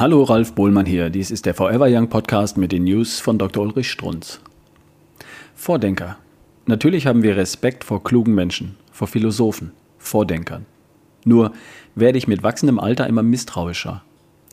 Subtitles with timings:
[0.00, 1.10] Hallo, Ralf Bohlmann hier.
[1.10, 3.62] Dies ist der Forever Young Podcast mit den News von Dr.
[3.62, 4.40] Ulrich Strunz.
[5.54, 6.16] Vordenker.
[6.64, 10.64] Natürlich haben wir Respekt vor klugen Menschen, vor Philosophen, Vordenkern.
[11.26, 11.52] Nur
[11.94, 14.02] werde ich mit wachsendem Alter immer misstrauischer.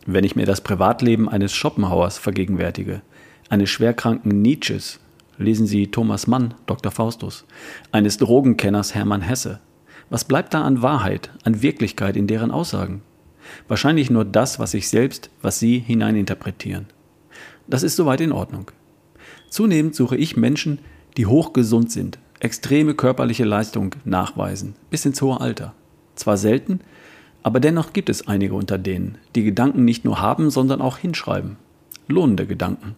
[0.06, 3.02] Wenn ich mir das Privatleben eines Schopenhauers vergegenwärtige,
[3.48, 5.00] eines schwerkranken Nietzsches,
[5.38, 6.92] lesen Sie Thomas Mann, Dr.
[6.92, 7.46] Faustus,
[7.94, 9.62] eines Drogenkenners Hermann Hesse.
[10.10, 13.02] Was bleibt da an Wahrheit, an Wirklichkeit in deren Aussagen?
[13.68, 16.88] Wahrscheinlich nur das, was ich selbst, was Sie hineininterpretieren.
[17.68, 18.72] Das ist soweit in Ordnung.
[19.50, 20.80] Zunehmend suche ich Menschen,
[21.18, 25.74] die hochgesund sind, extreme körperliche Leistung nachweisen, bis ins hohe Alter.
[26.16, 26.82] Zwar selten,
[27.44, 31.58] aber dennoch gibt es einige unter denen, die Gedanken nicht nur haben, sondern auch hinschreiben.
[32.08, 32.96] Lohnende Gedanken.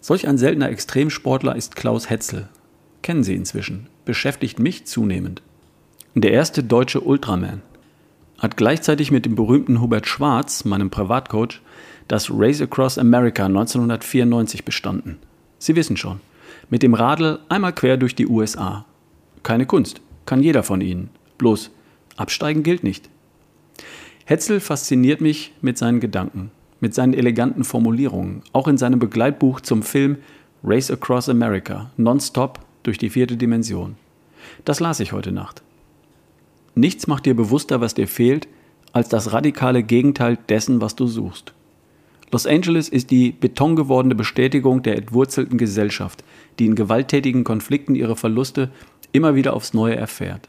[0.00, 2.48] Solch ein seltener Extremsportler ist Klaus Hetzel.
[3.02, 5.42] Kennen Sie inzwischen, beschäftigt mich zunehmend.
[6.14, 7.62] Der erste deutsche Ultraman.
[8.38, 11.60] Hat gleichzeitig mit dem berühmten Hubert Schwarz, meinem Privatcoach,
[12.08, 15.18] das Race Across America 1994 bestanden.
[15.58, 16.20] Sie wissen schon,
[16.68, 18.84] mit dem Radl einmal quer durch die USA.
[19.42, 21.10] Keine Kunst, kann jeder von Ihnen.
[21.38, 21.70] Bloß,
[22.16, 23.08] absteigen gilt nicht.
[24.24, 29.82] Hetzel fasziniert mich mit seinen Gedanken, mit seinen eleganten Formulierungen, auch in seinem Begleitbuch zum
[29.82, 30.16] Film
[30.62, 33.96] Race Across America, nonstop durch die vierte Dimension.
[34.64, 35.62] Das las ich heute Nacht.
[36.74, 38.48] Nichts macht dir bewusster, was dir fehlt,
[38.92, 41.52] als das radikale Gegenteil dessen, was du suchst.
[42.30, 46.24] Los Angeles ist die betongewordene Bestätigung der entwurzelten Gesellschaft,
[46.58, 48.70] die in gewalttätigen Konflikten ihre Verluste
[49.12, 50.48] immer wieder aufs Neue erfährt.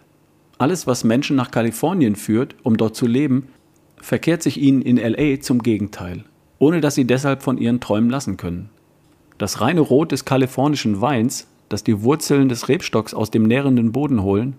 [0.58, 3.48] Alles, was Menschen nach Kalifornien führt, um dort zu leben,
[3.98, 6.23] verkehrt sich ihnen in LA zum Gegenteil,
[6.59, 8.70] ohne dass sie deshalb von ihren Träumen lassen können.
[9.38, 14.23] Das reine Rot des kalifornischen Weins, das die Wurzeln des Rebstocks aus dem nährenden Boden
[14.23, 14.56] holen,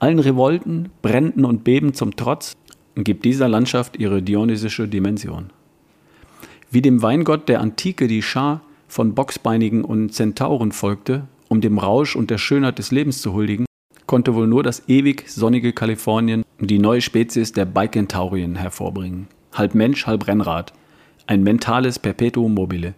[0.00, 2.56] allen Revolten, Bränden und Beben zum Trotz,
[2.96, 5.50] gibt dieser Landschaft ihre dionysische Dimension.
[6.70, 12.16] Wie dem Weingott der Antike die Schar von Boxbeinigen und Zentauren folgte, um dem Rausch
[12.16, 13.66] und der Schönheit des Lebens zu huldigen,
[14.06, 19.28] konnte wohl nur das ewig sonnige Kalifornien die neue Spezies der Bikentaurien hervorbringen.
[19.52, 20.72] Halb Mensch, halb Rennrad.
[21.26, 22.94] Ein mentales Perpetuum mobile,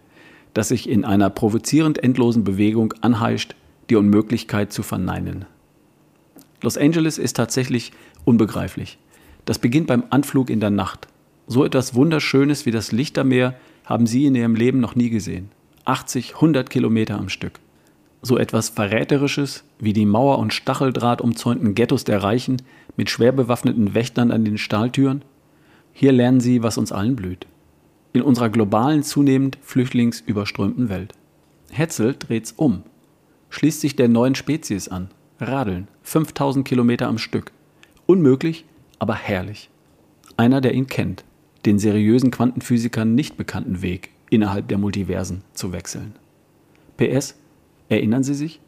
[0.53, 3.55] das sich in einer provozierend endlosen Bewegung anheischt,
[3.89, 5.45] die Unmöglichkeit zu verneinen.
[6.63, 7.91] Los Angeles ist tatsächlich
[8.23, 8.97] unbegreiflich.
[9.43, 11.09] Das beginnt beim Anflug in der Nacht.
[11.45, 15.49] So etwas Wunderschönes wie das Lichtermeer haben Sie in Ihrem Leben noch nie gesehen.
[15.83, 17.59] 80, 100 Kilometer am Stück.
[18.21, 22.61] So etwas Verräterisches wie die Mauer- und Stacheldraht umzäunten Ghettos der Reichen
[22.95, 25.25] mit schwer bewaffneten Wächtern an den Stahltüren?
[25.91, 27.45] Hier lernen Sie, was uns allen blüht.
[28.13, 31.11] In unserer globalen, zunehmend flüchtlingsüberströmten Welt.
[31.71, 32.83] Hetzel dreht's um,
[33.49, 35.09] schließt sich der neuen Spezies an.
[35.41, 37.51] Radeln, 5000 Kilometer am Stück.
[38.05, 38.65] Unmöglich,
[38.99, 39.69] aber herrlich.
[40.37, 41.23] Einer, der ihn kennt
[41.65, 46.15] den seriösen Quantenphysikern nicht bekannten Weg innerhalb der Multiversen zu wechseln.
[46.97, 47.35] PS,
[47.89, 48.59] erinnern Sie sich?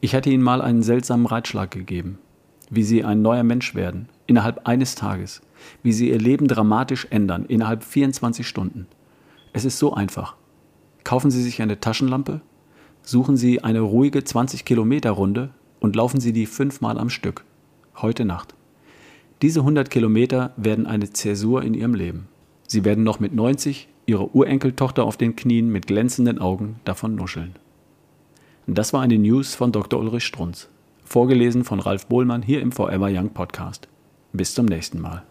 [0.00, 2.18] Ich hatte Ihnen mal einen seltsamen Ratschlag gegeben,
[2.70, 5.42] wie Sie ein neuer Mensch werden, innerhalb eines Tages,
[5.82, 8.86] wie Sie Ihr Leben dramatisch ändern, innerhalb 24 Stunden.
[9.52, 10.36] Es ist so einfach.
[11.04, 12.40] Kaufen Sie sich eine Taschenlampe,
[13.02, 17.44] suchen Sie eine ruhige 20 Kilometer Runde und laufen Sie die fünfmal am Stück.
[17.96, 18.54] Heute Nacht.
[19.42, 22.28] Diese 100 Kilometer werden eine Zäsur in Ihrem Leben.
[22.66, 27.54] Sie werden noch mit 90 ihre Urenkeltochter auf den Knien mit glänzenden Augen davon nuscheln.
[28.66, 30.00] Das war eine News von Dr.
[30.00, 30.68] Ulrich Strunz,
[31.04, 33.88] vorgelesen von Ralf Bohlmann hier im Forever Young Podcast.
[34.32, 35.24] Bis zum nächsten Mal.